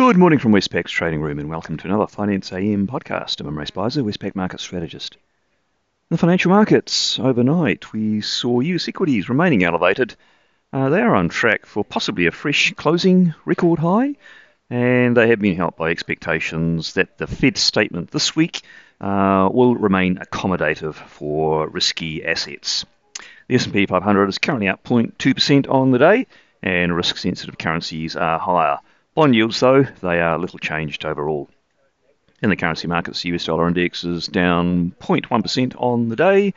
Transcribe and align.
Good 0.00 0.16
morning 0.16 0.38
from 0.38 0.52
Westpac's 0.52 0.90
trading 0.90 1.20
room, 1.20 1.38
and 1.38 1.50
welcome 1.50 1.76
to 1.76 1.86
another 1.86 2.06
Finance 2.06 2.54
AM 2.54 2.86
podcast. 2.86 3.38
I'm 3.38 3.48
Imre 3.48 3.66
Speizer, 3.66 4.02
Westpac 4.02 4.34
market 4.34 4.58
strategist. 4.58 5.16
In 5.16 6.14
the 6.14 6.16
financial 6.16 6.48
markets 6.48 7.18
overnight, 7.18 7.92
we 7.92 8.22
saw 8.22 8.60
US 8.60 8.88
equities 8.88 9.28
remaining 9.28 9.62
elevated. 9.62 10.16
Uh, 10.72 10.88
they 10.88 11.02
are 11.02 11.14
on 11.14 11.28
track 11.28 11.66
for 11.66 11.84
possibly 11.84 12.24
a 12.24 12.30
fresh 12.30 12.72
closing 12.78 13.34
record 13.44 13.78
high, 13.78 14.14
and 14.70 15.14
they 15.18 15.28
have 15.28 15.38
been 15.38 15.54
helped 15.54 15.76
by 15.76 15.90
expectations 15.90 16.94
that 16.94 17.18
the 17.18 17.26
Fed 17.26 17.58
statement 17.58 18.10
this 18.10 18.34
week 18.34 18.62
uh, 19.02 19.50
will 19.52 19.74
remain 19.76 20.16
accommodative 20.16 20.94
for 20.94 21.68
risky 21.68 22.24
assets. 22.24 22.86
The 23.48 23.56
S&P 23.56 23.84
500 23.84 24.28
is 24.30 24.38
currently 24.38 24.68
up 24.68 24.82
0.2% 24.82 25.70
on 25.70 25.90
the 25.90 25.98
day, 25.98 26.26
and 26.62 26.96
risk-sensitive 26.96 27.58
currencies 27.58 28.16
are 28.16 28.38
higher. 28.38 28.78
Bond 29.20 29.34
yields, 29.34 29.60
though, 29.60 29.82
they 29.82 30.18
are 30.22 30.38
little 30.38 30.58
changed 30.58 31.04
overall. 31.04 31.50
In 32.40 32.48
the 32.48 32.56
currency 32.56 32.88
markets, 32.88 33.20
the 33.20 33.28
US 33.34 33.44
dollar 33.44 33.68
index 33.68 34.02
is 34.02 34.26
down 34.26 34.94
0.1% 34.98 35.74
on 35.76 36.08
the 36.08 36.16
day. 36.16 36.54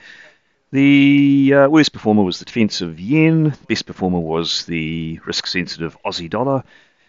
The 0.72 1.54
uh, 1.54 1.68
worst 1.68 1.92
performer 1.92 2.24
was 2.24 2.40
the 2.40 2.46
defensive 2.46 3.02
yen. 3.02 3.54
Best 3.68 3.86
performer 3.86 4.22
was 4.22 4.66
the 4.66 5.20
risk-sensitive 5.26 5.98
Aussie 6.06 6.30
dollar. 6.30 6.64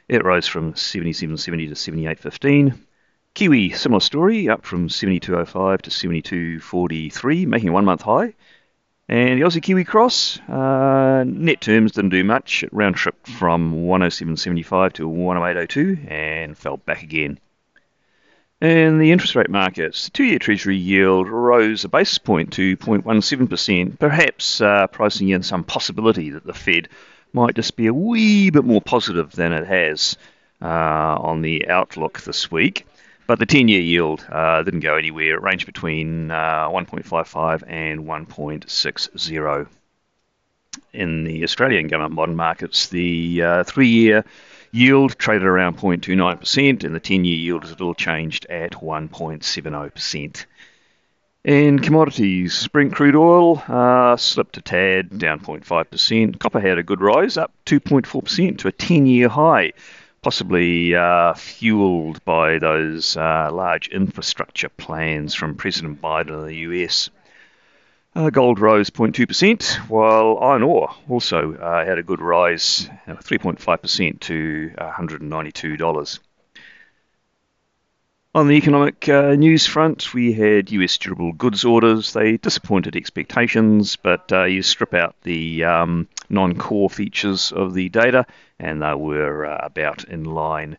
It 0.09 0.25
rose 0.25 0.49
from 0.49 0.73
77.70 0.73 1.69
to 1.69 1.75
78.15. 1.77 2.77
Kiwi, 3.35 3.71
similar 3.71 4.01
story, 4.01 4.49
up 4.49 4.67
from 4.67 4.89
72.05 4.89 5.83
to 5.83 5.91
72.43, 5.91 7.47
making 7.47 7.69
a 7.69 7.73
one-month 7.73 8.03
high. 8.03 8.35
And 9.09 9.39
the 9.39 9.45
Aussie 9.45 9.63
Kiwi 9.63 9.85
Cross, 9.85 10.41
uh, 10.49 11.25
net 11.27 11.61
terms 11.61 11.93
didn't 11.93 12.11
do 12.11 12.25
much. 12.25 12.63
It 12.63 12.73
round 12.73 12.97
tripped 12.97 13.29
from 13.29 13.85
107.75 13.85 14.95
to 14.95 15.09
108.02 15.09 16.11
and 16.11 16.57
fell 16.57 16.79
back 16.79 17.03
again. 17.03 17.39
In 18.63 18.99
the 18.99 19.13
interest 19.13 19.35
rate 19.35 19.51
markets, 19.51 20.07
the 20.07 20.11
two 20.13 20.25
year 20.25 20.39
Treasury 20.39 20.77
yield 20.77 21.29
rose 21.29 21.85
a 21.85 21.89
basis 21.89 22.17
point 22.17 22.55
to 22.55 22.79
0.17%, 22.79 23.99
perhaps 23.99 24.63
uh, 24.63 24.87
pricing 24.87 25.29
in 25.29 25.43
some 25.43 25.65
possibility 25.65 26.31
that 26.31 26.47
the 26.47 26.55
Fed 26.55 26.89
might 27.35 27.57
just 27.57 27.77
be 27.77 27.89
a 27.89 27.93
wee 27.93 28.49
bit 28.49 28.65
more 28.65 28.81
positive 28.81 29.33
than 29.33 29.53
it 29.53 29.67
has 29.67 30.17
uh, 30.63 30.67
on 30.67 31.43
the 31.43 31.69
outlook 31.69 32.23
this 32.23 32.51
week. 32.51 32.87
But 33.27 33.39
the 33.39 33.47
10 33.47 33.69
year 33.69 33.81
yield 33.81 34.27
uh, 34.31 34.63
didn't 34.63 34.81
go 34.81 34.97
anywhere. 34.97 35.37
It 35.37 35.43
ranged 35.43 35.67
between 35.67 36.31
uh, 36.31 36.69
1.55 36.69 37.63
and 37.67 38.01
1.60. 38.01 39.67
In 40.93 41.25
the 41.25 41.43
Australian 41.45 41.89
government 41.89 42.17
bond 42.17 42.37
markets, 42.37 42.89
the 42.89 43.43
uh, 43.43 43.65
three 43.65 43.89
year 43.89 44.25
yield 44.73 45.17
traded 45.19 45.47
around 45.47 45.79
0.29%, 45.79 46.85
and 46.85 46.95
the 46.95 47.01
10 47.01 47.25
year 47.25 47.37
yield 47.37 47.65
is 47.65 47.71
a 47.71 47.75
little 47.75 47.95
changed 47.95 48.45
at 48.51 48.73
1.70%. 48.73 50.45
In 51.45 51.79
commodities, 51.79 52.69
Brent 52.69 52.95
crude 52.95 53.17
oil 53.17 53.63
uh, 53.69 54.17
slipped 54.17 54.57
a 54.57 54.63
tad, 54.63 55.19
down 55.19 55.41
0.5%. 55.41 56.39
Copper 56.39 56.61
had 56.61 56.79
a 56.79 56.83
good 56.83 57.01
rise, 57.01 57.37
up 57.37 57.53
2.4% 57.67 58.59
to 58.59 58.69
a 58.69 58.73
10 58.73 59.07
year 59.07 59.29
high 59.29 59.73
possibly 60.25 60.95
uh, 60.95 61.35
fueled 61.35 62.25
by 62.25 62.59
those 62.59 63.15
uh, 63.15 63.51
large 63.53 63.89
infrastructure 63.89 64.71
plans 64.71 65.35
from 65.35 65.55
President 65.55 66.01
Biden 66.01 66.31
of 66.31 66.47
the 66.47 66.57
US. 66.57 67.11
Uh, 68.15 68.31
gold 68.31 68.59
rose 68.59 68.89
0.2%, 68.89 69.77
while 69.91 70.39
iron 70.41 70.63
ore 70.63 70.95
also 71.11 71.53
uh, 71.57 71.85
had 71.85 71.99
a 71.99 72.03
good 72.03 72.23
rise, 72.23 72.89
3.5% 73.07 74.21
to 74.21 74.73
$192. 74.79 76.19
On 78.37 78.49
the 78.49 78.57
economic 78.57 79.09
uh, 79.09 79.37
news 79.37 79.65
front, 79.65 80.13
we 80.13 80.33
had 80.33 80.73
US 80.73 80.99
durable 80.99 81.31
goods 81.31 81.65
orders. 81.65 82.15
They 82.15 82.37
disappointed 82.37 82.97
expectations, 82.97 83.95
but 83.95 84.33
uh, 84.33 84.43
you 84.43 84.61
strip 84.63 84.93
out 84.93 85.15
the 85.23 85.63
um, 85.63 86.09
non 86.29 86.57
core 86.57 86.91
features 86.91 87.53
of 87.53 87.75
the 87.75 87.89
data, 87.91 88.27
and 88.59 88.83
they 88.83 88.93
were 88.93 89.47
uh, 89.47 89.61
about 89.63 90.03
in 90.03 90.25
line. 90.25 90.79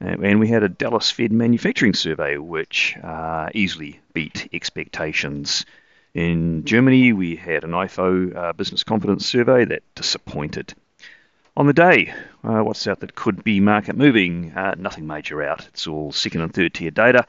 Uh, 0.00 0.16
and 0.22 0.38
we 0.38 0.46
had 0.46 0.62
a 0.62 0.68
Dallas 0.68 1.10
Fed 1.10 1.32
manufacturing 1.32 1.94
survey, 1.94 2.36
which 2.36 2.96
uh, 3.02 3.48
easily 3.52 3.98
beat 4.12 4.48
expectations. 4.52 5.66
In 6.14 6.64
Germany, 6.64 7.12
we 7.12 7.34
had 7.34 7.64
an 7.64 7.72
IFO 7.72 8.36
uh, 8.36 8.52
business 8.52 8.84
confidence 8.84 9.26
survey 9.26 9.64
that 9.64 9.82
disappointed. 9.96 10.72
On 11.54 11.66
the 11.66 11.74
day, 11.74 12.14
uh, 12.42 12.62
what's 12.62 12.86
out 12.86 13.00
that 13.00 13.14
could 13.14 13.44
be 13.44 13.60
market 13.60 13.94
moving? 13.94 14.52
Uh, 14.52 14.74
nothing 14.78 15.06
major 15.06 15.42
out. 15.42 15.66
It's 15.66 15.86
all 15.86 16.10
second 16.10 16.40
and 16.40 16.54
third 16.54 16.72
tier 16.72 16.90
data, 16.90 17.26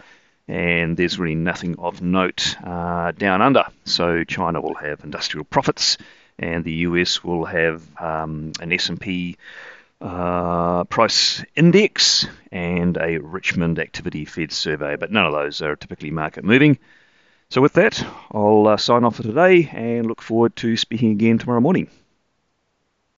and 0.47 0.95
there's 0.95 1.19
really 1.19 1.35
nothing 1.35 1.75
of 1.78 2.01
note 2.01 2.56
uh, 2.63 3.11
down 3.11 3.41
under. 3.41 3.66
So 3.84 4.23
China 4.23 4.61
will 4.61 4.75
have 4.75 5.03
industrial 5.03 5.44
profits, 5.44 5.97
and 6.39 6.63
the 6.63 6.72
US 6.88 7.22
will 7.22 7.44
have 7.44 7.84
um, 8.00 8.53
an 8.61 8.72
S&P 8.72 9.35
uh, 10.00 10.85
price 10.85 11.44
index 11.53 12.25
and 12.50 12.95
a 12.95 13.17
Richmond 13.17 13.78
activity 13.78 14.23
Fed 14.23 14.53
survey, 14.53 14.95
but 14.95 15.11
none 15.11 15.25
of 15.25 15.34
those 15.34 15.61
are 15.61 15.75
typically 15.75 16.11
market 16.11 16.45
moving. 16.45 16.79
So 17.50 17.59
with 17.59 17.73
that, 17.73 18.01
I'll 18.31 18.67
uh, 18.67 18.78
sign 18.78 19.03
off 19.03 19.17
for 19.17 19.23
today 19.23 19.69
and 19.73 20.05
look 20.05 20.22
forward 20.22 20.55
to 20.57 20.78
speaking 20.78 21.11
again 21.11 21.40
tomorrow 21.40 21.59
morning. 21.59 21.90